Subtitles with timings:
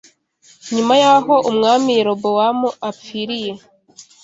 [0.73, 3.51] NYUMA y’aho umwami Yerobowamu apfiriye